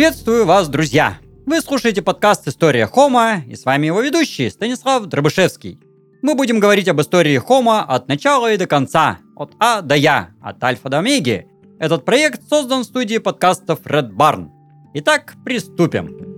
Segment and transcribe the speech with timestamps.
[0.00, 1.18] Приветствую вас, друзья!
[1.44, 5.78] Вы слушаете подкаст «История Хома» и с вами его ведущий Станислав Дробышевский.
[6.22, 10.30] Мы будем говорить об истории Хома от начала и до конца, от А до Я,
[10.40, 11.48] от Альфа до Омеги.
[11.78, 14.48] Этот проект создан в студии подкастов Red Barn.
[14.94, 16.30] Итак, приступим.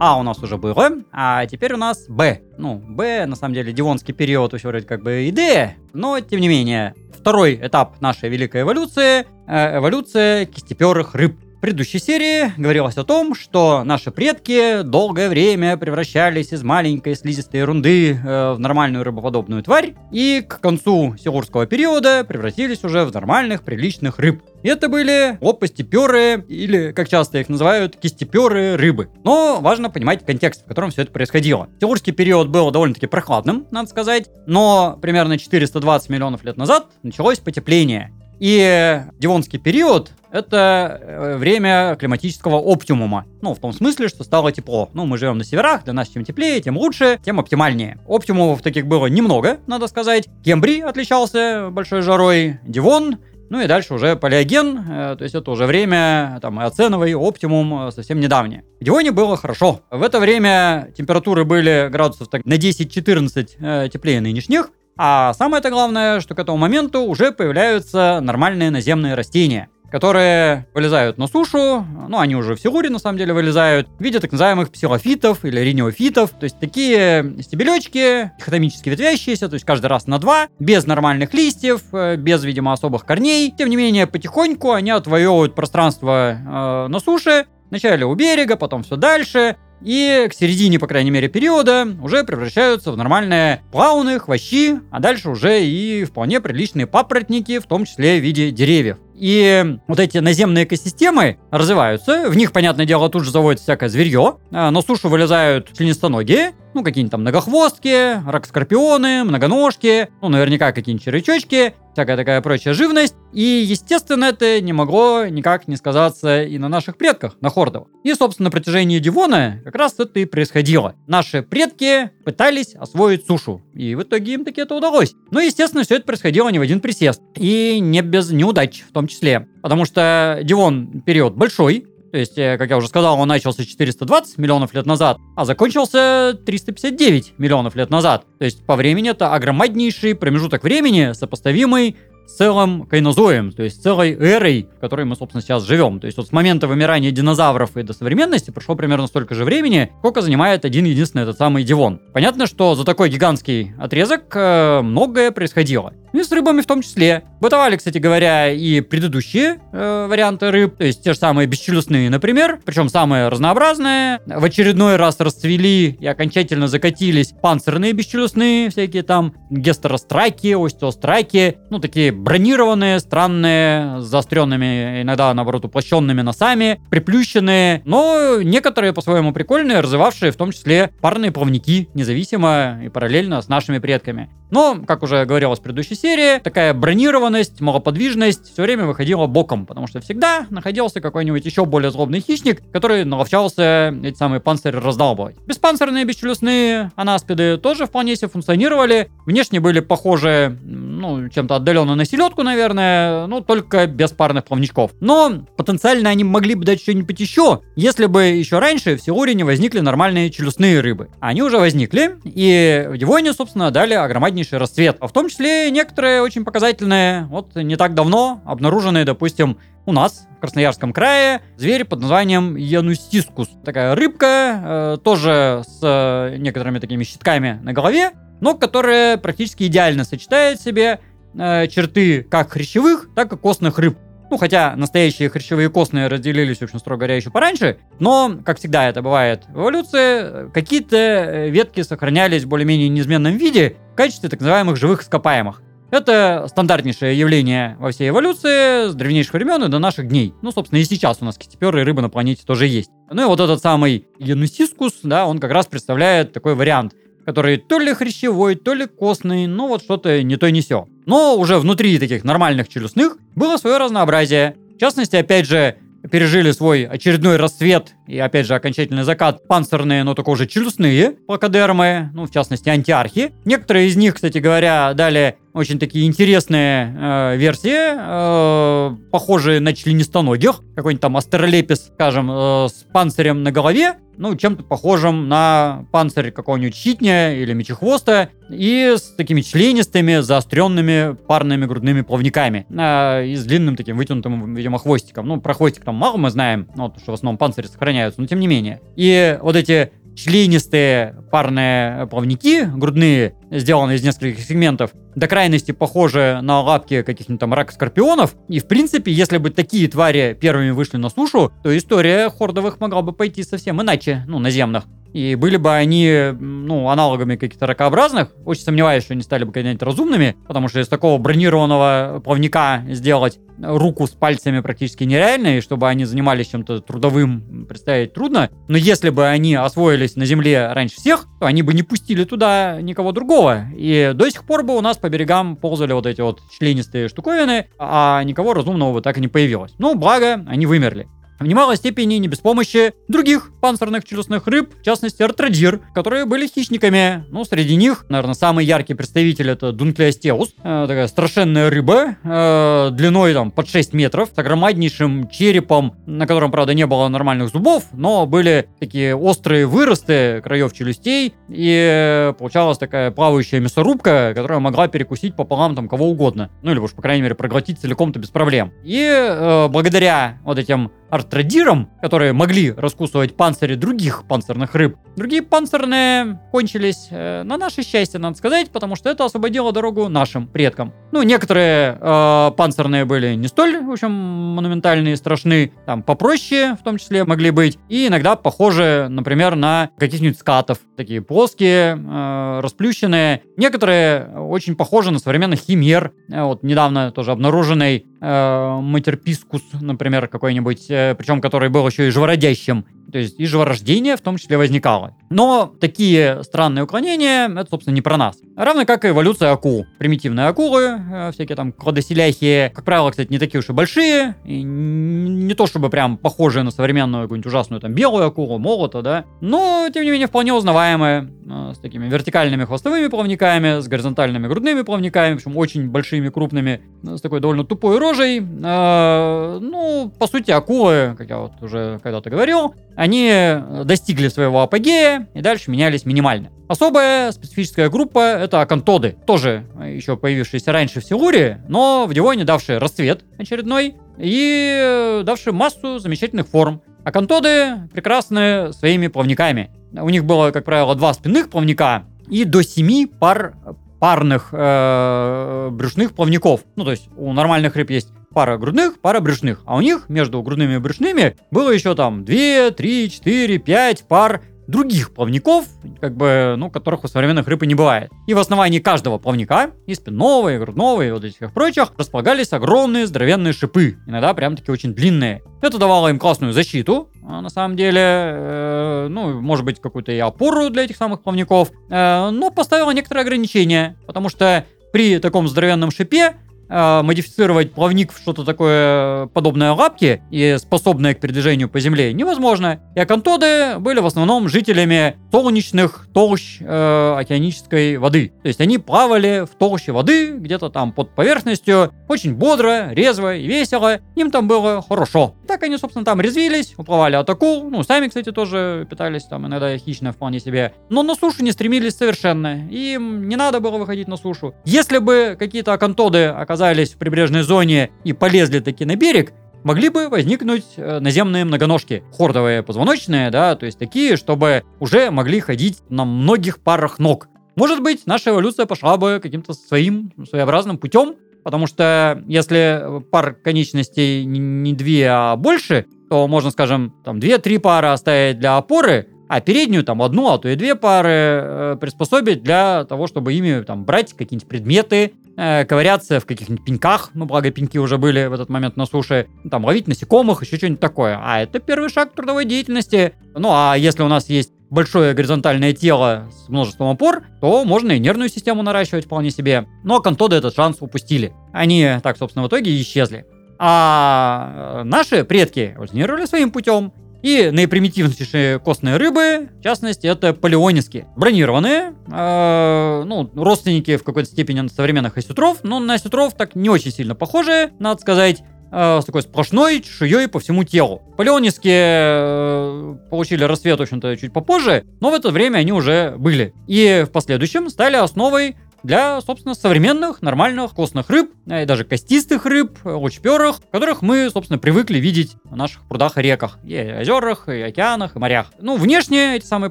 [0.00, 2.40] А у нас уже было, а теперь у нас Б.
[2.58, 6.40] Ну, Б, на самом деле, Дивонский период еще вроде как бы и Д, но тем
[6.40, 6.94] не менее.
[7.24, 13.84] Второй этап нашей великой эволюции э,– эволюция кистеперых рыб предыдущей серии говорилось о том, что
[13.84, 20.44] наши предки долгое время превращались из маленькой слизистой ерунды э, в нормальную рыбоподобную тварь, и
[20.46, 24.42] к концу силурского периода превратились уже в нормальных, приличных рыб.
[24.62, 29.08] И это были лопастеперые, или, как часто их называют, кистеперые рыбы.
[29.24, 31.70] Но важно понимать контекст, в котором все это происходило.
[31.80, 38.12] Силурский период был довольно-таки прохладным, надо сказать, но примерно 420 миллионов лет назад началось потепление.
[38.38, 43.24] И Дивонский период— это э, время климатического оптимума.
[43.40, 44.90] Ну, в том смысле, что стало тепло.
[44.92, 47.98] Ну, мы живем на северах, для нас чем теплее, тем лучше, тем оптимальнее.
[48.08, 50.28] Оптимумов таких было немного, надо сказать.
[50.44, 53.18] Кембрий отличался большой жарой, Дивон
[53.50, 57.92] ну и дальше уже палеоген, э, то есть это уже время, там, оценовый, оптимум, э,
[57.92, 58.64] совсем недавнее.
[58.80, 59.82] В Дивоне было хорошо.
[59.90, 66.20] В это время температуры были градусов так, на 10-14 э, теплее нынешних, а самое-то главное,
[66.20, 72.34] что к этому моменту уже появляются нормальные наземные растения которые вылезают на сушу, ну, они
[72.34, 76.42] уже в Силуре, на самом деле, вылезают, в виде так называемых псилофитов или риниофитов, то
[76.42, 82.16] есть такие стебелечки, дихотомически ветвящиеся, то есть каждый раз на два, без нормальных листьев, э,
[82.16, 83.54] без, видимо, особых корней.
[83.56, 88.96] Тем не менее, потихоньку они отвоевывают пространство э, на суше, вначале у берега, потом все
[88.96, 94.98] дальше, и к середине, по крайней мере, периода уже превращаются в нормальные плауны, хвощи, а
[94.98, 98.96] дальше уже и вполне приличные папоротники, в том числе в виде деревьев.
[99.14, 104.38] И вот эти наземные экосистемы развиваются, в них, понятное дело, тут же заводится всякое зверье,
[104.50, 111.74] а на сушу вылезают членистоногие, ну, какие-нибудь там многохвостки, рак-скорпионы, многоножки, ну, наверняка какие-нибудь червячочки,
[111.92, 113.14] всякая такая прочая живность.
[113.32, 117.86] И, естественно, это не могло никак не сказаться и на наших предках, на хордов.
[118.02, 120.94] И, собственно, на протяжении Дивона как раз это и происходило.
[121.06, 125.14] Наши предки пытались освоить сушу, и в итоге им таки это удалось.
[125.30, 129.06] Но, естественно, все это происходило не в один присест, и не без неудач в том
[129.06, 129.48] числе.
[129.62, 134.38] Потому что Дивон период большой, то есть, э, как я уже сказал, он начался 420
[134.38, 138.24] миллионов лет назад, а закончился 359 миллионов лет назад.
[138.38, 141.96] То есть, по времени это огромнейший промежуток времени, сопоставимый
[142.28, 145.98] целым кайнозоем, то есть целой эрой, в которой мы, собственно, сейчас живем.
[145.98, 149.90] То есть вот с момента вымирания динозавров и до современности прошло примерно столько же времени,
[149.98, 152.00] сколько занимает один единственный этот самый Дивон.
[152.12, 155.92] Понятно, что за такой гигантский отрезок э, многое происходило.
[156.14, 157.24] Ну и с рыбами в том числе.
[157.40, 162.60] Бытовали, кстати говоря, и предыдущие э, варианты рыб, то есть те же самые бесчелюстные, например,
[162.64, 164.20] причем самые разнообразные.
[164.24, 172.12] В очередной раз расцвели и окончательно закатились панцирные бесчелюстные, всякие там гестеростраки, остеостраки, ну такие
[172.12, 180.36] бронированные, странные, с заостренными, иногда, наоборот, уплощенными носами, приплющенные, но некоторые по-своему прикольные, развивавшие в
[180.36, 184.30] том числе парные плавники, независимо и параллельно с нашими предками.
[184.54, 189.88] Но, как уже говорилось в предыдущей серии, такая бронированность, малоподвижность все время выходила боком, потому
[189.88, 195.34] что всегда находился какой-нибудь еще более злобный хищник, который наловчался эти самые панцири раздалбывать.
[195.44, 199.10] Беспанцирные, бесчелюстные анаспиды тоже вполне себе функционировали.
[199.26, 204.92] Внешне были похожи, ну, чем-то отдаленно на селедку, наверное, ну, только без парных плавничков.
[205.00, 209.42] Но потенциально они могли бы дать что-нибудь еще, если бы еще раньше в Силуре не
[209.42, 211.08] возникли нормальные челюстные рыбы.
[211.18, 214.96] Они уже возникли, и в Дивоне, собственно, дали огромнейший дальнейший расцвет.
[215.00, 220.26] А в том числе некоторые очень показательные, вот не так давно обнаруженные, допустим, у нас
[220.38, 223.48] в Красноярском крае зверь под названием янустискус.
[223.64, 230.04] Такая рыбка, э, тоже с э, некоторыми такими щитками на голове, но которая практически идеально
[230.04, 231.00] сочетает в себе
[231.34, 233.98] э, черты как хрящевых, так и костных рыб.
[234.30, 237.78] Ну, хотя настоящие хрящевые костные разделились, в общем, строго говоря, еще пораньше.
[237.98, 243.76] Но, как всегда это бывает в эволюции, какие-то э, ветки сохранялись в более-менее неизменном виде
[243.92, 245.62] в качестве так называемых живых ископаемых.
[245.90, 250.34] Это стандартнейшее явление во всей эволюции с древнейших времен и до наших дней.
[250.42, 252.90] Ну, собственно, и сейчас у нас кистеперы рыбы на планете тоже есть.
[253.10, 256.94] Ну и вот этот самый Янусискус, да, он как раз представляет такой вариант–
[257.24, 260.86] который то ли хрящевой, то ли костный, ну вот что-то не то не сё.
[261.06, 264.56] Но уже внутри таких нормальных челюстных было свое разнообразие.
[264.76, 265.76] В частности, опять же,
[266.10, 272.10] пережили свой очередной расцвет и, опять же, окончательный закат панцирные, но только уже челюстные плакодермы,
[272.14, 273.32] ну, в частности, антиархи.
[273.44, 280.60] Некоторые из них, кстати говоря, дали очень такие интересные э, версии, э, похожие на членистоногих.
[280.74, 286.74] Какой-нибудь там астролепис, скажем, э, с панцирем на голове, ну, чем-то похожим на панцирь какого-нибудь
[286.74, 293.76] щитня или мечехвоста, и с такими членистыми, заостренными парными грудными плавниками, э, и с длинным
[293.76, 295.26] таким вытянутым, видимо, хвостиком.
[295.26, 298.26] Ну, про хвостик там мало мы знаем, ну, потому что в основном панцири сохраняются, но
[298.26, 298.80] тем не менее.
[298.96, 306.60] И вот эти членистые парные плавники грудные, сделанные из нескольких сегментов, до крайности похожи на
[306.60, 308.34] лапки каких-нибудь там рак-скорпионов.
[308.48, 313.02] И, в принципе, если бы такие твари первыми вышли на сушу, то история хордовых могла
[313.02, 314.84] бы пойти совсем иначе, ну, наземных.
[315.12, 319.82] И были бы они, ну, аналогами каких-то ракообразных, очень сомневаюсь, что они стали бы когда-нибудь
[319.84, 325.88] разумными, потому что из такого бронированного плавника сделать руку с пальцами практически нереально, и чтобы
[325.88, 328.50] они занимались чем-то трудовым, представить трудно.
[328.66, 332.80] Но если бы они освоились на Земле раньше всех, то они бы не пустили туда
[332.80, 333.43] никого другого.
[333.76, 337.68] И до сих пор бы у нас по берегам ползали вот эти вот членистые штуковины,
[337.78, 339.74] а никого разумного бы так и не появилось.
[339.78, 341.08] Ну, благо, они вымерли
[341.44, 346.46] в немалой степени не без помощи других панцирных челюстных рыб, в частности артрадир, которые были
[346.46, 347.26] хищниками.
[347.28, 353.34] Ну, среди них, наверное, самый яркий представитель это Дунклеостеус, э, такая страшенная рыба, э, длиной
[353.34, 358.24] там под 6 метров, с огромнейшим черепом, на котором, правда, не было нормальных зубов, но
[358.24, 365.76] были такие острые выросты краев челюстей, и получалась такая плавающая мясорубка, которая могла перекусить пополам
[365.76, 366.50] там кого угодно.
[366.62, 368.72] Ну, или уж, по крайней мере, проглотить целиком-то без проблем.
[368.82, 374.96] И э, благодаря вот этим артрадирам, которые могли раскусывать панцири других панцирных рыб.
[375.16, 380.48] Другие панцирные кончились э, на наше счастье, надо сказать, потому что это освободило дорогу нашим
[380.48, 380.92] предкам.
[381.12, 386.98] Ну, некоторые э, панцирные были не столь, в общем, монументальные, страшны, там попроще в том
[386.98, 393.42] числе могли быть, и иногда похожи, например, на каких-нибудь скатов, такие плоские, э, расплющенные.
[393.56, 400.86] Некоторые очень похожи на современных химер, э, вот недавно тоже обнаруженный э, матерпискус, например, какой-нибудь,
[400.90, 402.84] э, причем который был еще и живородящим.
[403.10, 405.16] То есть и живорождение в том числе возникало.
[405.30, 408.36] Но такие странные уклонения, это, собственно, не про нас.
[408.56, 409.86] Равно как и эволюция акул.
[409.98, 414.62] Примитивные акулы, э, всякие там кладоселяхи, как правило, кстати, не такие уж и большие, и
[414.62, 419.88] не то чтобы прям похожие на современную какую-нибудь ужасную там белую акулу, молота, да, но,
[419.92, 425.34] тем не менее, вполне узнаваемые, э, с такими вертикальными хвостовыми плавниками, с горизонтальными грудными плавниками,
[425.34, 428.40] в общем, очень большими, крупными, с такой довольно тупой рожей.
[428.40, 435.28] Э, ну, по сути, акулы, как я вот уже когда-то говорил, они достигли своего апогея
[435.34, 436.50] и дальше менялись минимально.
[436.68, 442.78] Особая специфическая группа— это акантоды, тоже еще появившиеся раньше в Силуре, но в Дивоне давшие
[442.78, 446.82] расцвет очередной и давшие массу замечательных форм.
[447.04, 449.70] Акантоды прекрасны своими плавниками.
[449.92, 453.54] У них было, как правило, два спинных плавника и до семи пар
[454.00, 456.60] парных э, брюшных плавников.
[456.76, 459.62] Ну, то есть у нормальных рыб есть пара грудных, пара брюшных.
[459.64, 464.42] А у них между грудными и брюшными было еще там 2, 3, 4, 5 пар
[464.66, 465.66] других плавников,
[466.00, 468.10] как бы, ну, которых у современных рыб и не бывает.
[468.26, 473.06] И в основании каждого плавника, и спинного, и грудного, и вот этих прочих, располагались огромные
[473.06, 475.42] здоровенные шипы, иногда прям таки очень длинные.
[475.60, 480.18] Это давало им классную защиту, а на самом деле, э, ну, может быть, какую-то и
[480.18, 485.90] опору для этих самых плавников, э, но поставило некоторые ограничения, потому что при таком здоровенном
[485.90, 486.36] шипе
[486.68, 492.80] э, модифицировать плавник в что-то такое подобное лапке и способное к передвижению по земле невозможно.
[492.94, 498.32] И акантоды были в основном жителями солнечных толщ э, океанической воды.
[498.42, 503.46] То есть они плавали в толще воды, где-то там под поверхностью, очень бодро, резво и
[503.46, 503.98] весело.
[504.16, 505.34] Им там было хорошо.
[505.46, 507.68] Так они, собственно, там резвились, уплывали от акул.
[507.70, 510.72] Ну, сами, кстати, тоже питались там иногда хищно вполне себе.
[510.88, 512.68] Но на сушу не стремились совершенно.
[512.68, 514.54] Им не надо было выходить на сушу.
[514.64, 519.32] Если бы какие-то акантоды оказались оказались в прибрежной зоне и полезли таки на берег,
[519.64, 525.40] могли бы возникнуть э, наземные многоножки, хордовые позвоночные, да, то есть такие, чтобы уже могли
[525.40, 527.28] ходить на многих парах ног.
[527.56, 534.24] Может быть, наша эволюция пошла бы каким-то своим своеобразным путем, потому что если пар конечностей
[534.24, 539.84] не две, а больше, то можно, скажем, там две-три пары оставить для опоры, а переднюю
[539.84, 544.12] там одну, а то и две пары э, приспособить для того, чтобы ими там брать
[544.12, 548.76] какие-нибудь предметы, э, ковыряться в каких-нибудь пеньках, ну, благо пеньки уже были в этот момент
[548.76, 551.18] на суше, ну, там, ловить насекомых, еще что-нибудь такое.
[551.22, 553.14] А это первый шаг трудовой деятельности.
[553.34, 557.98] Ну, а если у нас есть большое горизонтальное тело с множеством опор, то можно и
[557.98, 559.66] нервную систему наращивать вполне себе.
[559.84, 561.32] Но кантоды этот шанс упустили.
[561.52, 563.24] Они так, собственно, в итоге исчезли.
[563.58, 566.92] А наши предки эволюционировали своим путем.
[567.24, 571.06] И наипримитивнейшие костные рыбы, в частности, это палеониски.
[571.16, 576.92] Бронированные, э, ну, родственники в какой-то степени современных осетров, но на осетров так не очень
[576.92, 581.00] сильно похожие, надо сказать э, с такой сплошной чешуей по всему телу.
[581.16, 586.52] Палеониски э, получили рассвет, в общем-то, чуть попозже, но в это время они уже были.
[586.66, 592.46] И в последующем стали основой для, собственно, современных нормальных костных рыб, э, и даже костистых
[592.46, 597.62] рыб, лучперых, которых мы, собственно, привыкли видеть в наших прудах и реках, и озерах, и
[597.62, 598.52] океанах, и морях.
[598.60, 599.70] Ну, внешне эти самые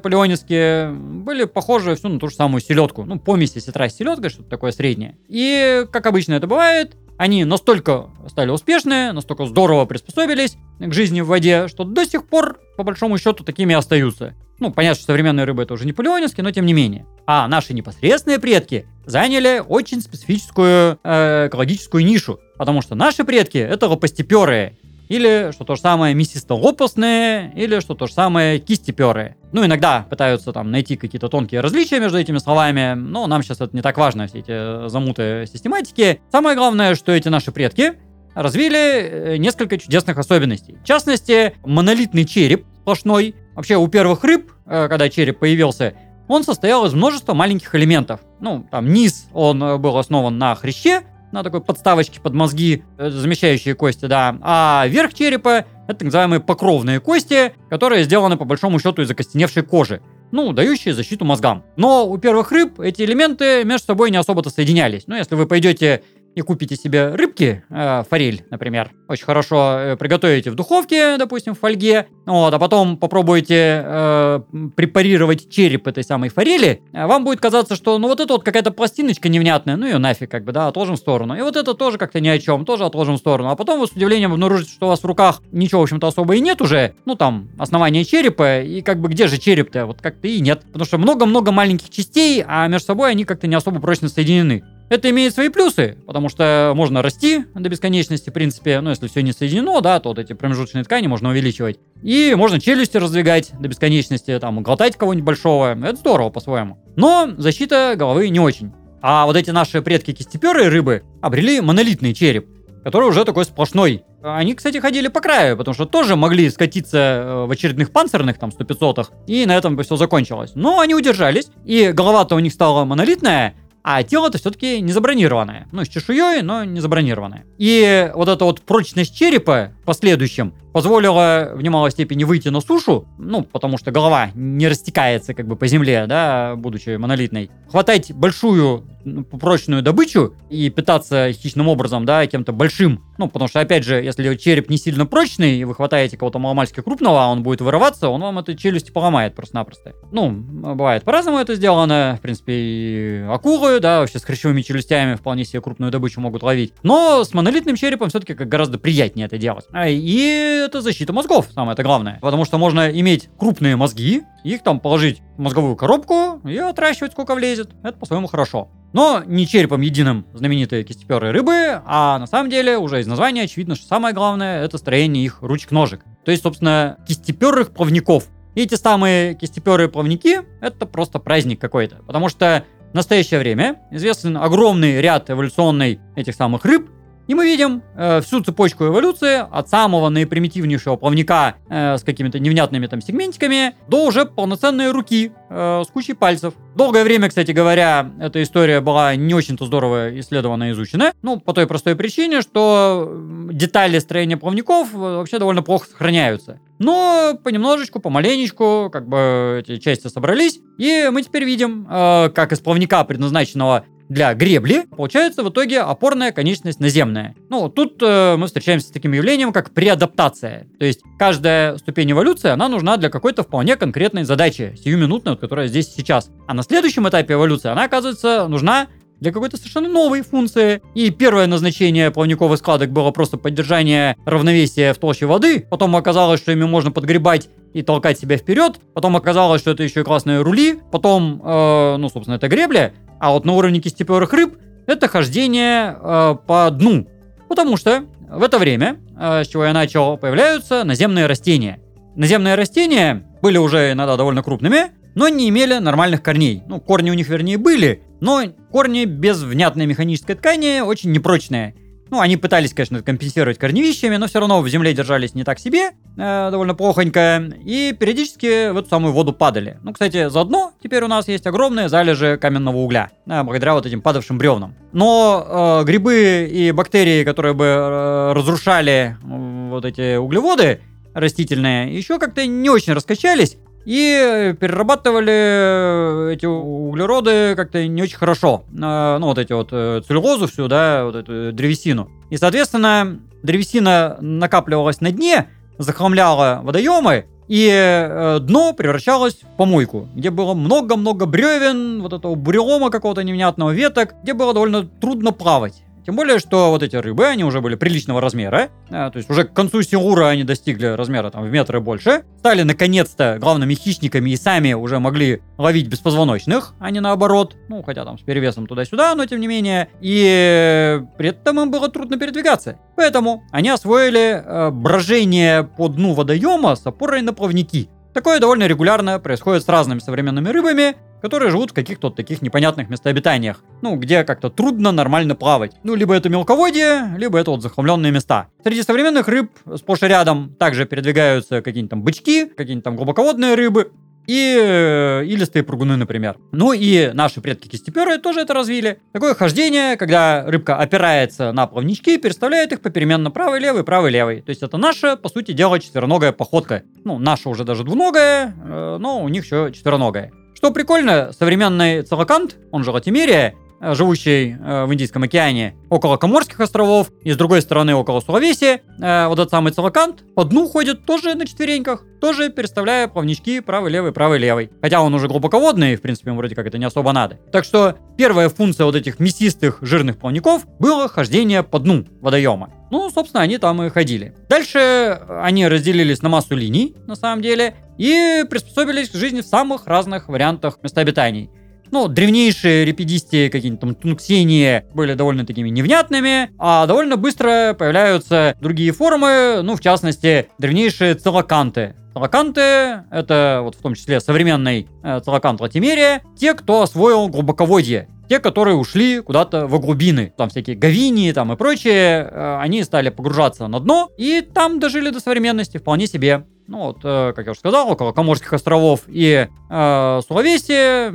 [0.00, 3.04] палеонистки были похожи все на ту же самую селедку.
[3.04, 5.16] Ну, помесь сестра с селедкой, что-то такое среднее.
[5.28, 11.26] И, как обычно это бывает, они настолько стали успешные, настолько здорово приспособились к жизни в
[11.26, 14.34] воде, что до сих пор, по большому счету, такими остаются.
[14.60, 17.06] Ну, понятно, что современные рыбы это уже не палеонистки, но тем не менее.
[17.26, 22.38] А наши непосредственные предки заняли очень специфическую э, экологическую нишу.
[22.56, 24.76] Потому что наши предки это лопастеперые.
[25.08, 29.36] Или, что то же самое, мясисто-лопастные, или, что то же самое, кистеперые.
[29.52, 33.76] Ну, иногда пытаются там найти какие-то тонкие различия между этими словами, но нам сейчас это
[33.76, 36.22] не так важно, все эти замуты систематики.
[36.32, 37.94] Самое главное, что эти наши предки
[38.34, 40.76] развили э, несколько чудесных особенностей.
[40.82, 43.34] В частности, монолитный череп сплошной.
[43.54, 45.94] Вообще, у первых рыб, э, когда череп появился,
[46.28, 48.20] он состоял из множества маленьких элементов.
[48.40, 53.74] Ну, там низ, он э, был основан на хряще, на такой подставочке под мозги, замещающие
[53.74, 54.38] кости, да.
[54.42, 59.64] А верх черепа— это так называемые покровные кости, которые сделаны по большому счету из окостеневшей
[59.64, 60.00] кожи
[60.34, 61.62] ну, дающие защиту мозгам.
[61.76, 65.04] Но у первых рыб эти элементы между собой не особо-то соединялись.
[65.06, 66.02] Ну, если вы пойдете
[66.34, 71.60] и купите себе рыбки, э, форель, например, очень хорошо э, приготовите в духовке, допустим, в
[71.60, 74.40] фольге, вот, а потом попробуете э,
[74.76, 78.70] препарировать череп этой самой форели, э, вам будет казаться, что ну вот это вот какая-то
[78.70, 81.36] пластиночка невнятная, ну ее нафиг как бы, да, отложим в сторону.
[81.36, 83.50] И вот это тоже как-то ни о чем, тоже отложим в сторону.
[83.50, 86.34] А потом вы с удивлением обнаружите, что у вас в руках ничего, в общем-то, особо
[86.36, 90.28] и нет уже, ну там, основание черепа, и как бы где же череп-то, вот как-то
[90.28, 90.62] и нет.
[90.66, 94.64] Потому что много-много маленьких частей, а между собой они как-то не особо прочно соединены.
[94.88, 99.22] Это имеет свои плюсы, потому что можно расти до бесконечности, в принципе, ну, если все
[99.22, 101.78] не соединено, да, то вот эти промежуточные ткани можно увеличивать.
[102.02, 105.74] И можно челюсти раздвигать до бесконечности, там, глотать кого-нибудь большого.
[105.74, 106.78] Это здорово по-своему.
[106.96, 108.72] Но защита головы не очень.
[109.00, 112.46] А вот эти наши предки кистеперые рыбы обрели монолитный череп,
[112.82, 114.04] который уже такой сплошной.
[114.22, 118.48] Они, кстати, ходили по краю, потому что тоже могли скатиться э, в очередных панцирных, там,
[118.48, 120.52] 100-500, и на этом бы все закончилось.
[120.54, 125.68] Но они удержались, и голова-то у них стала монолитная, а тело-то все-таки не забронированное.
[125.70, 127.44] Ну, с чешуей, но не забронированное.
[127.58, 133.06] И вот эта вот прочность черепа в последующем позволила в немалой степени выйти на сушу,
[133.16, 137.48] ну, потому что голова не растекается как бы по земле, да, будучи монолитной.
[137.70, 143.04] Хватать большую ну, прочную добычу и питаться хищным образом, да, кем-то большим.
[143.18, 146.80] Ну, потому что, опять же, если череп не сильно прочный, и вы хватаете кого-то маломальски
[146.80, 149.92] крупного, а он будет вырываться, он вам эту челюсть поломает просто-напросто.
[150.10, 152.16] Ну, бывает по-разному это сделано.
[152.18, 156.72] В принципе, и акулы, да, вообще с хрящевыми челюстями вполне себе крупную добычу могут ловить.
[156.82, 159.66] Но с монолитным черепом все-таки как гораздо приятнее это делать.
[159.70, 162.18] А, и это защита мозгов, самое это главное.
[162.20, 167.34] Потому что можно иметь крупные мозги, их там положить в мозговую коробку и отращивать сколько
[167.34, 167.70] влезет.
[167.82, 168.68] Это по-своему хорошо.
[168.92, 173.74] Но не черепом единым знаменитые кистеперые рыбы, а на самом деле уже из названия очевидно,
[173.74, 176.04] что самое главное это строение их ручек-ножек.
[176.24, 178.28] То есть, собственно, кистеперых плавников.
[178.54, 181.96] И эти самые кистеперые плавники это просто праздник какой-то.
[182.06, 186.88] Потому что в настоящее время известен огромный ряд эволюционный этих самых рыб,
[187.26, 192.86] и мы видим э, всю цепочку эволюции от самого наипримитивнейшего плавника э, с какими-то невнятными
[192.86, 196.54] там сегментиками до уже полноценной руки э, с кучей пальцев.
[196.74, 201.12] Долгое время, кстати говоря, эта история была не очень-то здорово исследована и изучена.
[201.22, 203.10] Ну, по той простой причине, что
[203.50, 206.60] детали строения плавников э, вообще довольно плохо сохраняются.
[206.78, 210.60] Но понемножечку, помаленечку, как бы эти части собрались.
[210.76, 216.32] И мы теперь видим, э, как из плавника, предназначенного для гребли, получается в итоге опорная
[216.32, 217.34] конечность наземная.
[217.48, 220.66] Ну, тут э, мы встречаемся с таким явлением, как преадаптация.
[220.78, 225.92] То есть каждая ступень эволюции, она нужна для какой-то вполне конкретной задачи, сиюминутной, которая здесь
[225.94, 226.30] сейчас.
[226.46, 228.88] А на следующем этапе эволюции она, оказывается, нужна
[229.20, 230.82] для какой-то совершенно новой функции.
[230.94, 235.66] И первое назначение плавниковых складок было просто поддержание равновесия в толще воды.
[235.70, 238.80] Потом оказалось, что ими можно подгребать и толкать себя вперед.
[238.94, 240.80] Потом оказалось, что это еще и классные рули.
[240.92, 242.92] Потом, э, ну, собственно, это гребля.
[243.20, 244.56] А вот на уровне кистеперых рыб
[244.86, 247.06] это хождение э, по дну.
[247.48, 251.80] Потому что в это время, э, с чего я начал, появляются наземные растения.
[252.16, 256.62] Наземные растения были уже иногда довольно крупными, но не имели нормальных корней.
[256.66, 261.74] Ну, корни у них, вернее, были, но корни без внятной механической ткани очень непрочные.
[262.08, 265.90] Ну, они пытались, конечно, компенсировать корневищами, но все равно в земле держались не так себе,
[266.16, 269.78] э, довольно плохонько, и периодически в эту самую воду падали.
[269.82, 274.00] Ну, кстати, заодно теперь у нас есть огромные залежи каменного угля, э, благодаря вот этим
[274.00, 274.74] падавшим бревнам.
[274.92, 280.80] Но э, грибы и бактерии, которые бы э, разрушали э, вот эти углеводы
[281.12, 288.64] растительные, еще как-то не очень раскачались, и перерабатывали эти углероды как-то не очень хорошо.
[288.70, 292.10] Ну, вот эти вот э, целлюлозу всю, да, вот эту древесину.
[292.30, 295.48] И, соответственно, древесина накапливалась на дне,
[295.78, 302.90] захламляла водоемы, и э, дно превращалось в помойку, где было много-много бревен, вот этого бурелома
[302.90, 305.82] какого-то невнятного веток, где было довольно трудно плавать.
[306.04, 308.68] Тем более, что вот эти рыбы, они уже были приличного размера.
[308.90, 312.24] А, то есть уже к концу Сиура они достигли размера там в метры больше.
[312.38, 317.56] Стали наконец-то главными хищниками и сами уже могли ловить беспозвоночных, а не наоборот.
[317.68, 319.88] Ну, хотя там с перевесом туда-сюда, но тем не менее.
[320.00, 322.78] И при этом им было трудно передвигаться.
[322.96, 327.88] Поэтому они освоили э, брожение по дну водоема с опорой на плавники.
[328.12, 330.94] Такое довольно регулярно происходит с разными современными рыбами,
[331.24, 335.72] которые живут в каких-то таких непонятных местообитаниях, ну, где как-то трудно нормально плавать.
[335.82, 338.48] Ну, либо это мелководье, либо это вот захламленные места.
[338.62, 343.90] Среди современных рыб сплошь и рядом также передвигаются какие-нибудь там бычки, какие-нибудь там глубоководные рыбы,
[344.26, 346.36] и э, илистые прыгуны, например.
[346.52, 349.00] Ну и наши предки кистеперы тоже это развили.
[349.12, 354.42] Такое хождение, когда рыбка опирается на плавнички, переставляет их попеременно правый-левый, правый-левый.
[354.42, 356.82] То есть это наша, по сути дела, четвероногая походка.
[357.04, 360.30] Ну, наша уже даже двуногая, э, но у них еще четвероногая.
[360.54, 363.54] Что прикольно, современный целокант, он же латимерия,
[363.92, 369.26] живущий э, в Индийском океане около Коморских островов, и с другой стороны около Сулавеси, э,
[369.28, 374.70] вот этот самый целокант по дну ходит тоже на четвереньках, тоже переставляя плавнички правый-левый, правый-левый.
[374.80, 377.38] Хотя он уже глубоководный, в принципе, ему вроде как это не особо надо.
[377.52, 382.70] Так что первая функция вот этих мясистых жирных плавников было хождение по дну водоема.
[382.90, 384.34] Ну, собственно, они там и ходили.
[384.48, 389.86] Дальше они разделились на массу линий, на самом деле, и приспособились к жизни в самых
[389.86, 391.50] разных вариантах места обитаний.
[391.94, 398.90] Ну, древнейшие репидистии, какие-нибудь там тунксинии были довольно такими невнятными, а довольно быстро появляются другие
[398.90, 401.94] формы, ну, в частности, древнейшие целоканты.
[402.12, 402.60] Целоканты—
[403.12, 408.08] это вот в том числе современный э, целокант Латимерия, те, кто освоил глубоководье.
[408.28, 413.10] Те, которые ушли куда-то в глубины, там всякие гавинии там и прочее, э, они стали
[413.10, 416.44] погружаться на дно и там дожили до современности вполне себе.
[416.66, 421.10] Ну вот, э, как я уже сказал, около Коморских островов и э, Сулавеси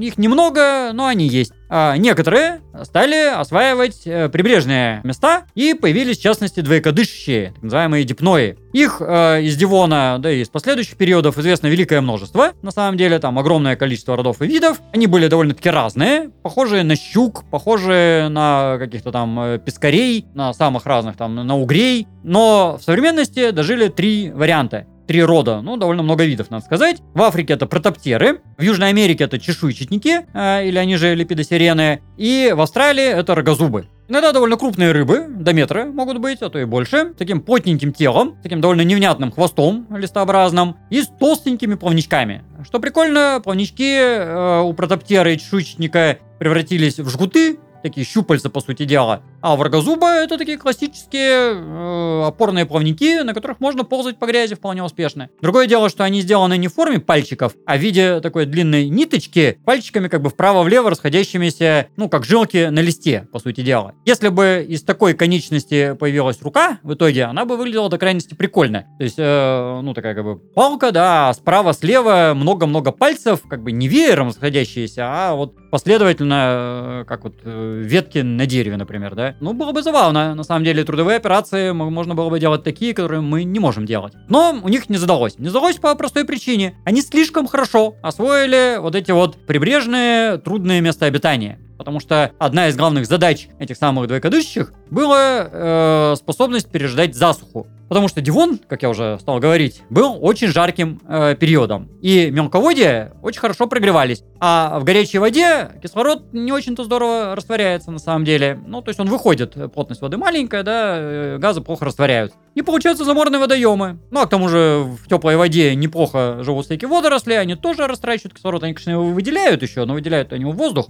[0.00, 1.52] их немного, но они есть.
[1.68, 8.56] А некоторые стали осваивать э, прибрежные места и появились, в частности, двоекодышащие, так называемые дипнои.
[8.72, 12.52] Их э, из Дивона, да и из последующих периодов известно великое множество.
[12.62, 14.80] На самом деле, там огромное количество родов и видов.
[14.92, 20.86] Они были довольно-таки разные, похожие на щук, похожие на каких-то там э, пескарей, на самых
[20.86, 22.06] разных там, на угрей.
[22.22, 27.02] Но в современности дожили три варианта три рода, ну, довольно много видов, надо сказать.
[27.14, 32.52] В Африке это протоптеры, в Южной Америке это чешуйчатники, э, или они же липидосирены, и
[32.54, 33.88] в Австралии это рогозубы.
[34.08, 38.36] Иногда довольно крупные рыбы, до метра могут быть, а то и больше, таким плотненьким телом,
[38.42, 42.44] таким довольно невнятным хвостом листообразным и с толстенькими плавничками.
[42.64, 48.84] Что прикольно, плавнички э, у протоптера и чешуйчатника превратились в жгуты, такие щупальца, по сути
[48.84, 49.22] дела.
[49.40, 54.82] А врагозуба это такие классические э, опорные плавники, на которых можно ползать по грязи вполне
[54.82, 55.28] успешно.
[55.40, 59.58] Другое дело, что они сделаны не в форме пальчиков, а в виде такой длинной ниточки,
[59.64, 63.94] пальчиками как бы вправо-влево расходящимися, ну, как жилки на листе, по сути дела.
[64.04, 68.86] Если бы из такой конечности появилась рука, в итоге она бы выглядела до крайности прикольно.
[68.98, 73.72] То есть, э, ну, такая как бы палка, да, а справа-слева много-много пальцев, как бы
[73.72, 79.34] не веером расходящиеся, а вот последовательно, э, как вот э, ветки на дереве, например, да.
[79.40, 80.34] Ну, было бы забавно.
[80.34, 84.14] На самом деле, трудовые операции можно было бы делать такие, которые мы не можем делать.
[84.30, 85.38] Но у них не задалось.
[85.38, 86.78] Не задалось по простой причине.
[86.86, 91.58] Они слишком хорошо освоили вот эти вот прибрежные трудные места обитания.
[91.76, 97.66] Потому что одна из главных задач этих самых двоекодышащих была э, способность переждать засуху.
[97.88, 101.88] Потому что Дивон, как я уже стал говорить, был очень жарким э, периодом.
[102.02, 104.24] И мелководья очень хорошо прогревались.
[104.40, 108.58] А в горячей воде кислород не очень-то здорово растворяется на самом деле.
[108.66, 112.36] Ну, то есть он выходит, плотность воды маленькая, да, э, газы плохо растворяются.
[112.54, 113.98] И получаются заморные водоемы.
[114.10, 118.34] Ну, а к тому же в теплой воде неплохо живут всякие водоросли, они тоже растрачивают
[118.34, 118.62] кислород.
[118.64, 120.88] Они, конечно, его выделяют еще, но выделяют они его воздух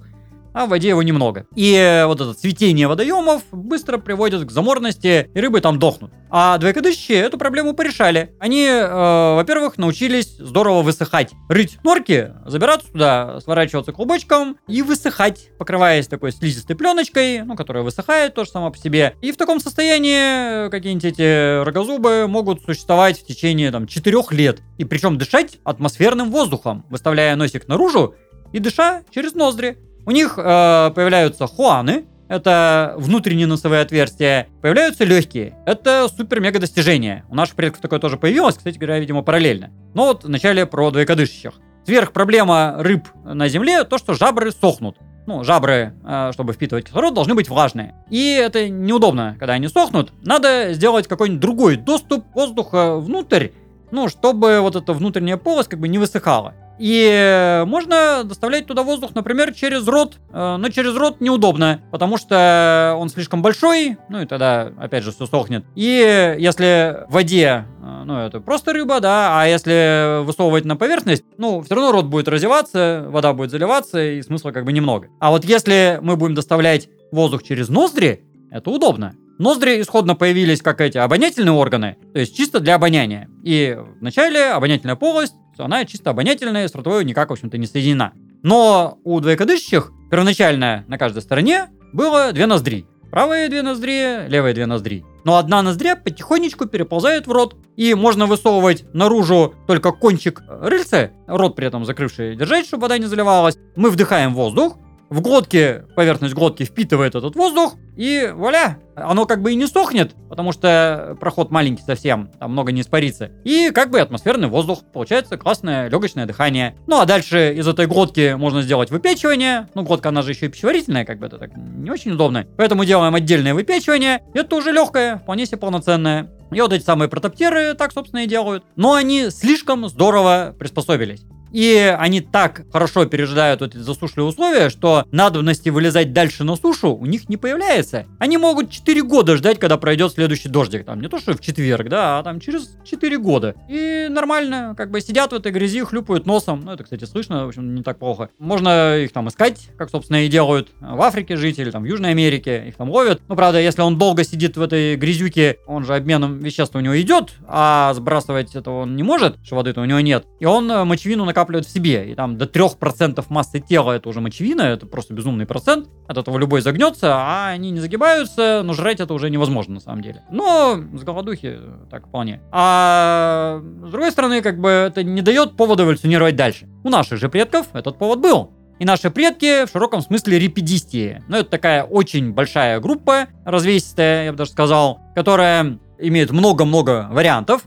[0.56, 1.46] а в воде его немного.
[1.54, 6.12] И вот это цветение водоемов быстро приводит к заморности, и рыбы там дохнут.
[6.30, 8.34] А двоекодыщие эту проблему порешали.
[8.40, 11.32] Они, э, во-первых, научились здорово высыхать.
[11.50, 18.32] Рыть норки, забираться туда, сворачиваться клубочком и высыхать, покрываясь такой слизистой пленочкой, ну, которая высыхает
[18.32, 19.14] тоже сама по себе.
[19.20, 24.62] И в таком состоянии какие-нибудь эти рогозубы могут существовать в течение там 4 лет.
[24.78, 28.14] И причем дышать атмосферным воздухом, выставляя носик наружу
[28.54, 29.76] и дыша через ноздри.
[30.06, 35.56] У них э, появляются хуаны, это внутренние носовые отверстия, появляются легкие.
[35.66, 37.24] Это супер-мега достижение.
[37.28, 39.70] У наших предков такое тоже появилось, кстати говоря, видимо, параллельно.
[39.94, 41.54] Но вот вначале про двоекодышащих.
[41.84, 44.96] Сверх проблема рыб на земле то, что жабры сохнут.
[45.26, 47.94] Ну, жабры, э, чтобы впитывать кислород, должны быть влажные.
[48.08, 50.12] И это неудобно, когда они сохнут.
[50.22, 53.48] Надо сделать какой-нибудь другой доступ воздуха внутрь,
[53.90, 56.54] ну, чтобы вот эта внутренняя полость как бы не высыхала.
[56.78, 60.18] И можно доставлять туда воздух, например, через рот.
[60.32, 65.12] Э, но через рот неудобно, потому что он слишком большой, ну и тогда, опять же,
[65.12, 65.64] все сохнет.
[65.74, 71.24] И если в воде, э, ну это просто рыба, да, а если высовывать на поверхность,
[71.38, 75.08] ну все равно рот будет разеваться, вода будет заливаться, и смысла как бы немного.
[75.20, 79.14] А вот если мы будем доставлять воздух через ноздри, это удобно.
[79.38, 83.28] Ноздри исходно появились как эти обонятельные органы, то есть чисто для обоняния.
[83.44, 88.12] И вначале обонятельная полость она чисто обонятельная, с ротовой никак, в общем-то, не соединена.
[88.42, 92.86] Но у двоекодышащих первоначально на каждой стороне было две ноздри.
[93.10, 95.04] Правые две ноздри, левые две ноздри.
[95.24, 101.56] Но одна ноздря потихонечку переползает в рот, и можно высовывать наружу только кончик рыльца, рот
[101.56, 103.58] при этом закрывший держать, чтобы вода не заливалась.
[103.74, 104.76] Мы вдыхаем воздух,
[105.10, 110.14] в глотке, поверхность глотки впитывает этот воздух, и вуаля, оно как бы и не сохнет,
[110.28, 113.30] потому что проход маленький совсем, там много не испарится.
[113.44, 116.76] И как бы атмосферный воздух, получается классное легочное дыхание.
[116.86, 119.68] Ну а дальше из этой глотки можно сделать выпечивание.
[119.74, 122.46] Ну глотка она же еще и пищеварительная, как бы это так не очень удобно.
[122.56, 124.22] Поэтому делаем отдельное выпечивание.
[124.34, 126.30] Это уже легкое, вполне себе полноценное.
[126.52, 128.64] И вот эти самые протоптеры так, собственно, и делают.
[128.76, 131.22] Но они слишком здорово приспособились.
[131.56, 137.06] И они так хорошо пережидают эти засушливые условия, что надобности вылезать дальше на сушу у
[137.06, 138.04] них не появляется.
[138.18, 140.84] Они могут 4 года ждать, когда пройдет следующий дождик.
[140.84, 143.54] Там не то, что в четверг, да, а там через 4 года.
[143.70, 146.60] И нормально, как бы сидят в этой грязи, хлюпают носом.
[146.62, 148.28] Ну, это, кстати, слышно, в общем, не так плохо.
[148.38, 152.68] Можно их там искать, как, собственно, и делают в Африке жители, там, в Южной Америке.
[152.68, 153.22] Их там ловят.
[153.28, 157.00] Ну, правда, если он долго сидит в этой грязюке, он же обменом веществ у него
[157.00, 160.26] идет, а сбрасывать это он не может, что воды-то у него нет.
[160.38, 162.10] И он э, мочевину на накапливают в себе.
[162.10, 165.88] И там до 3% массы тела это уже мочевина, это просто безумный процент.
[166.08, 170.02] От этого любой загнется, а они не загибаются, но жрать это уже невозможно на самом
[170.02, 170.22] деле.
[170.30, 171.58] Но с голодухи
[171.90, 172.40] так вполне.
[172.50, 176.68] А с другой стороны, как бы это не дает повода эволюционировать дальше.
[176.84, 178.52] У наших же предков этот повод был.
[178.78, 181.22] И наши предки в широком смысле репидистии.
[181.28, 187.62] Ну, это такая очень большая группа, развесистая, я бы даже сказал, которая имеет много-много вариантов,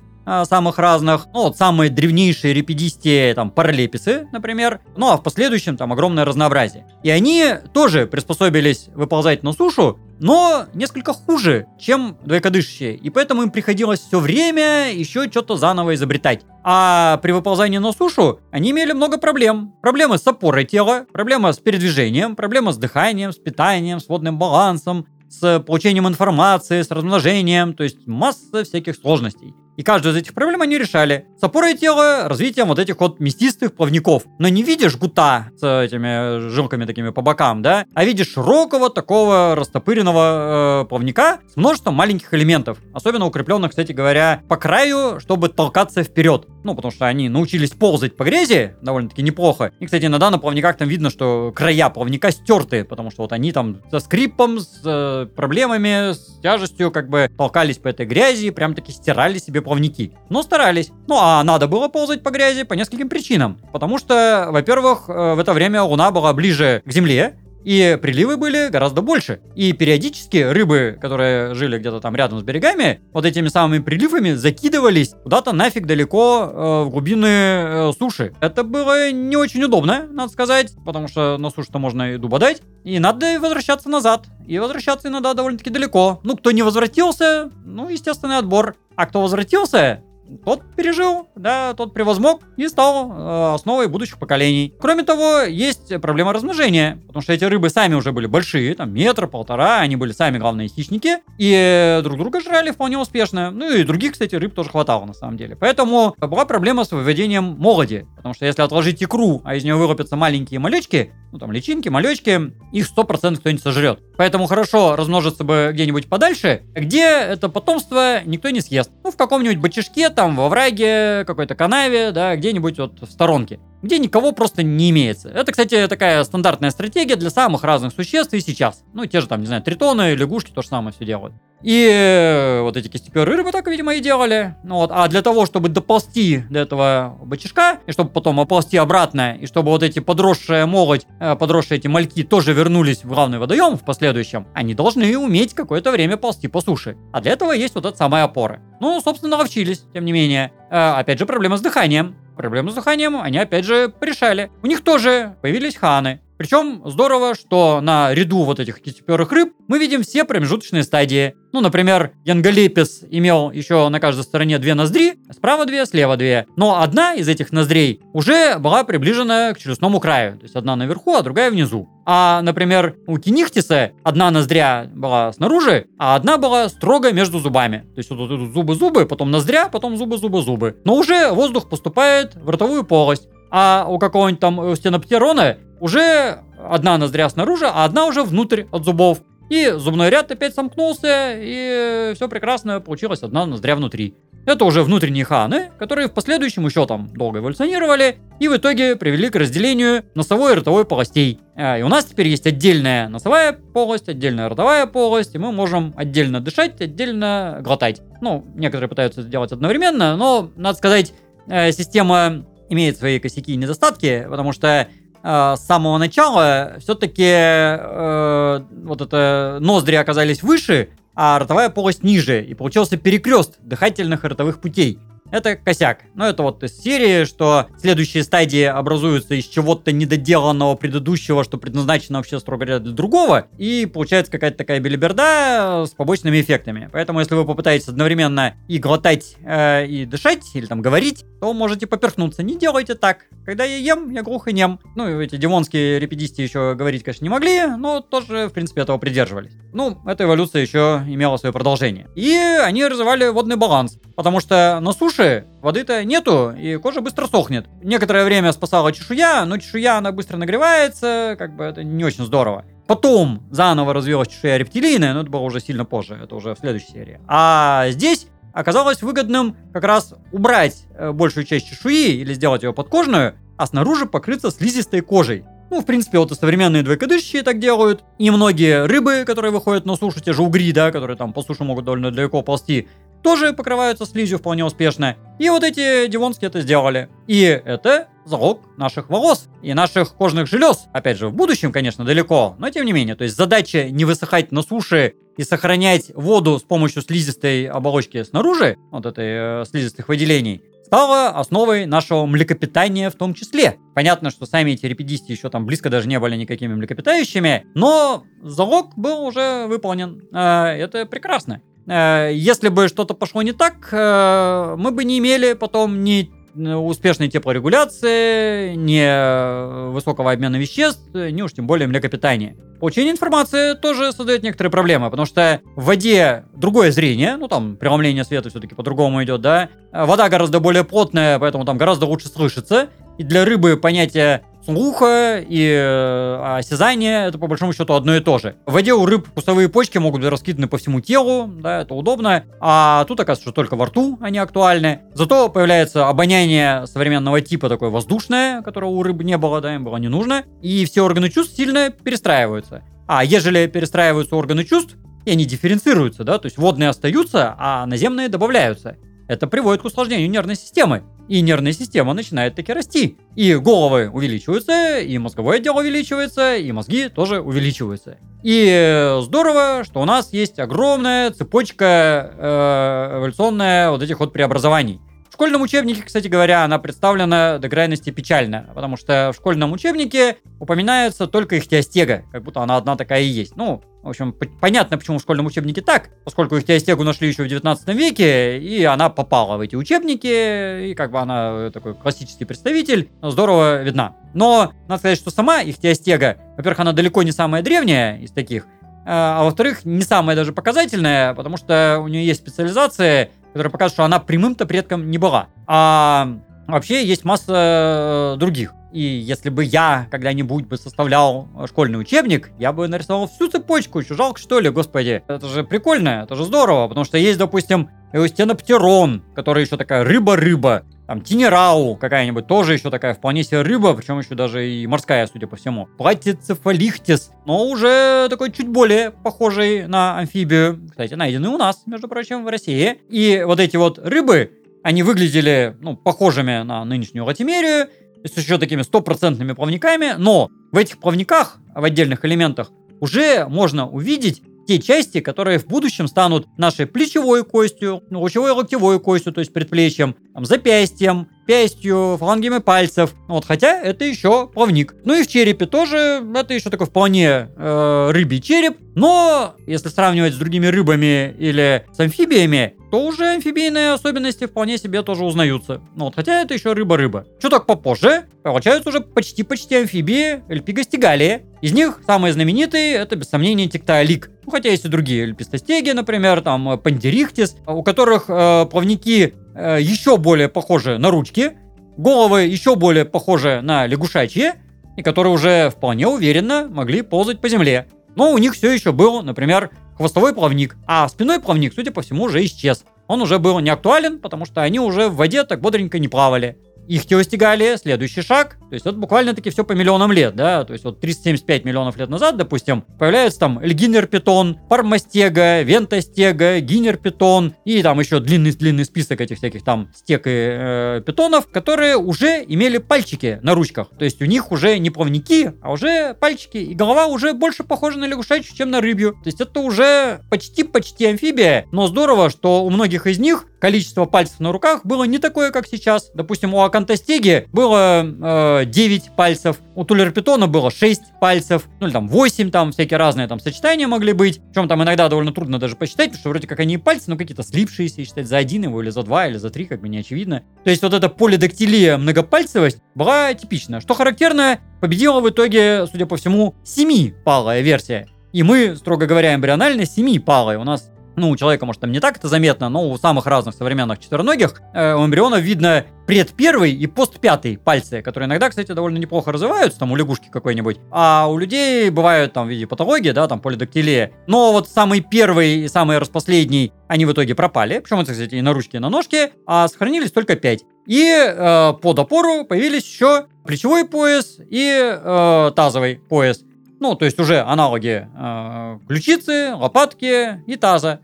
[0.46, 1.28] самых разных.
[1.34, 4.80] Ну, вот самые древнейшие репидистии, там, паралеписы, например.
[4.96, 6.86] Ну, а в последующем там огромное разнообразие.
[7.04, 12.96] И они тоже приспособились выползать на сушу, но несколько хуже, чем двоекодышащие.
[12.96, 16.42] И поэтому им приходилось все время еще что-то заново изобретать.
[16.64, 19.74] А при выползании на сушу они имели много проблем.
[19.82, 25.08] Проблемы с опорой тела, проблема с передвижением, проблема с дыханием, с питанием, с водным балансом,
[25.30, 29.54] с получением информации, с размножением, то есть масса всяких сложностей.
[29.80, 31.26] И каждую из этих проблем они решали.
[31.40, 34.24] С опорой тела, развитием вот этих вот мясистых плавников.
[34.38, 37.86] Но не видишь гута с этими жилками такими по бокам, да?
[37.94, 42.80] А видишь широкого такого растопыренного э, плавника с множеством маленьких элементов.
[42.94, 46.46] Особенно укрепленных, кстати говоря, по краю, чтобы толкаться вперед.
[46.66, 49.72] Ну, потому что они научились ползать по грязи довольно-таки неплохо.
[49.80, 53.54] И, кстати, иногда на плавниках там видно, что края плавника стерты, потому что вот они
[53.54, 58.76] там со скрипом, с э, проблемами, с тяжестью как бы толкались по этой грязи, прям
[58.76, 60.14] таки стирали себе плавники.
[60.30, 60.92] Но старались.
[61.08, 63.60] Ну а надо было ползать по грязи по нескольким причинам.
[63.72, 68.70] Потому что, во-первых, э, в это время Луна была ближе к Земле, и приливы были
[68.70, 69.42] гораздо больше.
[69.56, 75.14] И периодически рыбы, которые жили где-то там рядом с берегами, вот этими самыми приливами закидывались
[75.24, 78.34] куда-то нафиг далеко э, в глубины э, суши.
[78.40, 82.62] Это было не очень удобно, надо сказать, потому что на суше-то можно и дубодать.
[82.84, 84.26] И надо возвращаться назад.
[84.48, 86.22] И возвращаться иногда довольно-таки далеко.
[86.24, 88.76] Ну, кто не возвратился, ну, естественный отбор.
[89.00, 90.04] А кто возвратился,
[90.46, 94.74] тот пережил, да, тот превозмог и стал э, основой будущих поколений.
[94.80, 99.28] Кроме того, есть проблема размножения, потому что эти рыбы сами уже были большие, там метр,
[99.28, 103.52] полтора, они были сами главные хищники, и друг друга жрали вполне успешно.
[103.52, 105.56] Ну и других, кстати, рыб тоже хватало на самом деле.
[105.56, 110.16] Поэтому была проблема с выведением молоди, потому что если отложить икру, а из нее вылупятся
[110.16, 114.00] маленькие малечки, ну там личинки, малечки, их 100% кто-нибудь сожрет.
[114.18, 118.92] Поэтому хорошо размножиться бы где-нибудь подальше, где это потомство никто не съест.
[119.04, 124.00] Ну, в каком-нибудь бочишке, там, во враге, какой-то канаве, да, где-нибудь вот в сторонке где
[124.00, 125.30] никого просто не имеется.
[125.30, 128.84] Это, кстати, такая стандартная стратегия для самых разных существ и сейчас.
[128.94, 131.34] Ну, те же там, не знаю, тритоны, лягушки то же самое все делают.
[131.62, 134.56] И э, вот эти кистеперы рыбы так, видимо, и делали.
[134.64, 134.92] Ну, вот.
[134.94, 139.72] А для того, чтобы доползти до этого бычишка, и чтобы потом оползти обратно, и чтобы
[139.72, 144.48] вот эти подросшие молодь, э, подросшие эти мальки тоже вернулись в главный водоем в последующем,
[144.54, 146.96] они должны уметь какое-то время ползти по суше.
[147.12, 148.62] А для этого есть вот эта самая опора.
[148.80, 150.54] Ну, собственно, научились, тем не менее.
[150.70, 152.16] Э, опять же, проблема с дыханием.
[152.36, 154.52] Проблему с дыханием они опять же решали.
[154.62, 156.22] У них тоже появились ханы.
[156.40, 161.36] Причем здорово, что на ряду вот этих кистеперых рыб мы видим все промежуточные стадии.
[161.52, 166.48] Ну, например, Янголепис имел еще на каждой стороне две ноздри, справа две, слева две.
[166.56, 170.38] Но одна из этих ноздрей уже была приближена к челюстному краю.
[170.38, 171.90] То есть одна наверху, а другая внизу.
[172.06, 177.80] А, например, у Кинихтиса одна ноздря была снаружи, а одна была строго между зубами.
[177.96, 180.78] То есть вот тут зубы-зубы, потом ноздря, потом зубы-зубы-зубы.
[180.86, 183.28] Но уже воздух поступает в ротовую полость.
[183.52, 189.20] А у какого-нибудь там стеноптерона уже одна ноздря снаружи, а одна уже внутрь от зубов.
[189.50, 194.16] И зубной ряд опять сомкнулся, и все прекрасно, получилось одна ноздря внутри.
[194.46, 199.30] Это уже внутренние ханы, которые в последующем еще там долго эволюционировали и в итоге привели
[199.30, 201.40] к разделению носовой и ротовой полостей.
[201.56, 205.94] А, и у нас теперь есть отдельная носовая полость, отдельная ротовая полость, и мы можем
[205.98, 208.02] отдельно дышать, отдельно глотать.
[208.22, 211.14] Ну, некоторые пытаются это делать одновременно, но, надо сказать,
[211.48, 214.88] э, система имеет свои косяки и недостатки, потому что
[215.24, 222.44] э, с самого начала все-таки э, вот это ноздри оказались выше, а ротовая полость ниже,
[222.44, 225.00] и получился перекрест дыхательных и ротовых путей.
[225.32, 226.02] Это косяк.
[226.16, 232.18] Но это вот из серии, что следующие стадии образуются из чего-то недоделанного предыдущего, что предназначено
[232.18, 233.48] вообще, строго говоря, для другого.
[233.58, 236.90] И получается какая-то такая белиберда с побочными эффектами.
[236.92, 241.88] Поэтому, если вы попытаетесь одновременно и глотать, э, и дышать, или там говорить, то можете
[241.88, 242.44] поперхнуться.
[242.44, 243.26] Не делайте так.
[243.46, 244.80] Когда я ем, я глух и нем.
[244.96, 248.98] Ну, и эти демонские репедисты еще говорить, конечно, не могли, но тоже, в принципе, этого
[248.98, 249.54] придерживались.
[249.74, 252.08] Ну, эта эволюция еще имела свое продолжение.
[252.16, 254.00] И они развивали водный баланс.
[254.16, 255.19] Потому что на суше
[255.62, 257.68] воды-то нету, и кожа быстро сохнет.
[257.84, 262.66] Некоторое время спасала чешуя, но чешуя, она быстро нагревается, как бы это не очень здорово.
[262.88, 266.92] Потом заново развилась чешуя рептилийная, но это было уже сильно позже, это уже в следующей
[266.92, 267.20] серии.
[267.28, 273.36] А здесь оказалось выгодным как раз убрать э, большую часть чешуи или сделать ее подкожную,
[273.58, 275.46] а снаружи покрыться слизистой кожей.
[275.70, 278.04] Ну, в принципе, вот и современные двоекодышащие так делают.
[278.18, 281.64] И многие рыбы, которые выходят на сушу, те же угри, да, которые там по суше
[281.64, 282.88] могут довольно далеко ползти,
[283.24, 285.18] тоже покрываются слизью вполне успешно.
[285.40, 287.10] И вот эти дивонские это сделали.
[287.28, 290.88] И это залог наших волос и наших кожных желез.
[290.94, 293.16] Опять же, в будущем, конечно, далеко, но тем не менее.
[293.16, 298.78] То есть задача не высыхать на суше и сохранять воду с помощью слизистой оболочки снаружи,
[298.92, 303.78] вот этой э, слизистых выделений, стала основой нашего млекопитания в том числе.
[303.94, 308.98] Понятно, что сами эти репедисты еще там близко даже не были никакими млекопитающими, но залог
[308.98, 310.28] был уже выполнен.
[310.34, 311.62] Э, это прекрасно.
[311.90, 317.30] Э, если бы что-то пошло не так, э, мы бы не имели потом ни успешной
[317.30, 322.58] теплорегуляции, ни высокого обмена веществ, ни уж тем более млекопитания.
[322.80, 328.24] Получение информации тоже создает некоторые проблемы, потому что в воде другое зрение, ну там преломление
[328.24, 329.70] света все-таки по-другому идет, да.
[329.94, 332.90] Вода гораздо более плотная, поэтому там гораздо лучше слышится.
[333.20, 338.38] И для рыбы понятие слуха и э, осязания это по большому счету одно и то
[338.38, 338.56] же.
[338.66, 342.44] В воде у рыб вкусовые почки могут быть раскиданы по всему телу, да, это удобно,
[342.60, 345.02] а тут оказывается, что только во рту они актуальны.
[345.14, 349.98] Зато появляется обоняние современного типа такое воздушное, которого у рыб не было, да, им было
[349.98, 352.84] не нужно, и все органы чувств сильно перестраиваются.
[353.08, 354.96] А ежели перестраиваются органы чувств,
[355.26, 358.98] и они дифференцируются, да, то есть водные остаются, а наземные добавляются.
[359.30, 363.20] Это приводит к усложнению нервной системы и нервная система начинает таки расти.
[363.36, 368.18] И головы увеличиваются, и мозговое отдел увеличивается, и мозги тоже увеличиваются.
[368.42, 375.00] И здорово, что у нас есть огромная цепочка э, эволюционная вот этих вот преобразований.
[375.40, 381.28] Школьном учебнике, кстати говоря, она представлена до крайности печально, потому что в школьном учебнике упоминается
[381.28, 383.56] только ихтиостега, как будто она одна такая и есть.
[383.56, 387.88] Ну, в общем, понятно, почему в школьном учебнике так, поскольку ихтиостегу нашли еще в 19
[387.96, 393.82] веке, и она попала в эти учебники, и как бы она такой классический представитель, здорово
[393.82, 394.18] видна.
[394.34, 398.66] Но надо сказать, что сама ихтиостега, во-первых, она далеко не самая древняя из таких,
[399.06, 403.94] а, а во-вторых, не самая даже показательная, потому что у нее есть специализация, которая показывает,
[403.94, 405.48] что она прямым-то предком не была.
[405.68, 408.74] А вообще есть масса э, других.
[408.92, 414.00] И если бы я когда-нибудь бы составлял школьный учебник, я бы нарисовал всю цепочку.
[414.00, 415.22] Еще жалко, что ли, господи.
[415.28, 420.84] Это же прикольно, это же здорово, потому что есть, допустим, Эустеноптерон, который еще такая рыба-рыба.
[421.10, 425.48] Там Тинерау какая-нибудь, тоже еще такая вполне себе рыба, причем еще даже и морская, судя
[425.48, 425.88] по всему.
[425.98, 430.80] Платицефалихтис, но уже такой чуть более похожий на амфибию.
[430.88, 433.02] Кстати, найденный у нас, между прочим, в России.
[433.10, 434.52] И вот эти вот рыбы,
[434.84, 437.90] они выглядели, ну, похожими на нынешнюю латимерию,
[438.24, 444.44] с еще такими стопроцентными плавниками, но в этих плавниках, в отдельных элементах, уже можно увидеть
[444.70, 450.16] те части, которые в будущем станут нашей плечевой костью, лучевой локтевой костью, то есть предплечьем,
[450.36, 453.16] там, запястьем, пястью, флангами пальцев.
[453.28, 454.94] Вот, хотя это еще плавник.
[455.06, 458.78] Ну и в черепе тоже это еще такой вполне э, рыбий череп.
[458.94, 465.02] Но если сравнивать с другими рыбами или с амфибиями, то уже амфибийные особенности вполне себе
[465.02, 465.82] тоже узнаются.
[465.96, 467.26] Ну вот, хотя это еще рыба-рыба.
[467.42, 471.46] Чуток попозже получаются уже почти-почти амфибии эльпигостигалии.
[471.62, 474.30] Из них самые знаменитые это без сомнения тектолик.
[474.50, 480.18] Ну, хотя есть и другие эльпистостеги, например, там пандерихтис, у которых э, плавники э, еще
[480.18, 481.52] более похожи на ручки,
[481.98, 484.54] головы еще более похожи на лягушачьи,
[484.98, 487.90] и которые уже вполне уверенно могли ползать по земле.
[488.16, 492.24] Но у них все еще был, например, хвостовой плавник, а спиной плавник, судя по всему,
[492.24, 492.86] уже исчез.
[493.06, 496.58] Он уже был не актуален, потому что они уже в воде так бодренько не плавали
[496.90, 500.84] их теостигалия, следующий шаг, то есть вот буквально-таки все по миллионам лет, да, то есть
[500.84, 508.20] вот 375 миллионов лет назад, допустим, появляется там эльгинер-питон, пармастега, вентостега, гинер-питон и там еще
[508.20, 513.90] длинный-длинный список этих всяких там стек и э, питонов, которые уже имели пальчики на ручках,
[513.98, 518.00] то есть у них уже не плавники, а уже пальчики, и голова уже больше похожа
[518.00, 522.70] на лягушачью, чем на рыбью, то есть это уже почти-почти амфибия, но здорово, что у
[522.72, 526.10] многих из них количество пальцев на руках было не такое, как сейчас.
[526.14, 532.08] Допустим, у Акантастеги было э, 9 пальцев, у Тулерпитона было 6 пальцев, ну или там
[532.08, 534.40] 8, там всякие разные там сочетания могли быть.
[534.50, 537.18] Причем там иногда довольно трудно даже посчитать, потому что вроде как они и пальцы, но
[537.18, 539.90] какие-то слипшиеся, и считать за один его или за два, или за три, как бы
[539.90, 540.44] не очевидно.
[540.64, 543.82] То есть вот эта полидактилия, многопальцевость была типична.
[543.82, 548.08] Что характерно, победила в итоге, судя по всему, 7-палая версия.
[548.32, 550.58] И мы, строго говоря, эмбрионально 7-палые.
[550.58, 550.90] У нас
[551.20, 554.62] ну, у человека, может, там не так это заметно, но у самых разных современных четвероногих
[554.74, 559.92] э, у эмбрионов видно предпервый и постпятый пальцы, которые иногда, кстати, довольно неплохо развиваются, там
[559.92, 564.14] у лягушки какой-нибудь, а у людей бывают там в виде патологии, да, там полидактилия.
[564.26, 568.42] Но вот самый первый и самый распоследний, они в итоге пропали, причем это, кстати, и
[568.42, 570.64] на ручке, и на ножке, а сохранились только 5.
[570.88, 576.44] И э, под опору появились еще плечевой пояс и э, тазовый пояс.
[576.80, 581.02] Ну, то есть уже аналоги э, ключицы, лопатки и таза.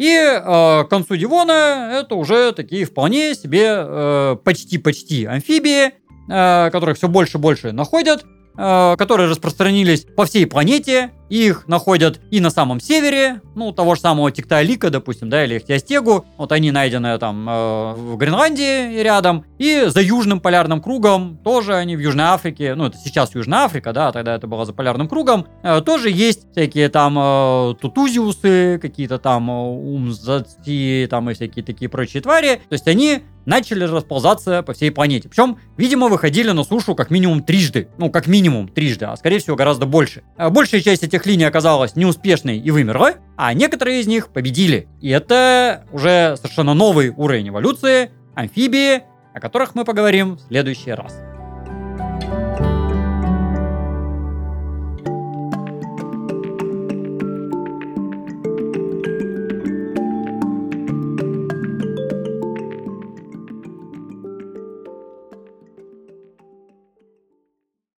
[0.00, 5.90] И э, к концу Дивона это уже такие вполне себе э, почти-почти амфибии,
[6.26, 8.24] э, которых все больше и больше находят.
[8.62, 11.12] Э, которые распространились по всей планете.
[11.30, 16.26] Их находят и на самом севере, ну, того же самого Тиктоалика, допустим, да, или Ихтиостегу.
[16.36, 19.46] Вот они найдены там э, в Гренландии рядом.
[19.56, 23.94] И за Южным полярным кругом тоже они в Южной Африке, ну, это сейчас Южная Африка,
[23.94, 29.18] да, тогда это было за полярным кругом, э, тоже есть всякие там э, тутузиусы, какие-то
[29.18, 32.60] там э, умзаци, там и всякие такие прочие твари.
[32.68, 35.28] То есть они начали расползаться по всей планете.
[35.28, 37.88] Причем, видимо, выходили на сушу как минимум трижды.
[37.98, 40.22] Ну, как минимум трижды, а скорее всего гораздо больше.
[40.36, 44.88] А большая часть этих линий оказалась неуспешной и вымерла, а некоторые из них победили.
[45.00, 49.02] И это уже совершенно новый уровень эволюции, амфибии,
[49.34, 51.18] о которых мы поговорим в следующий раз.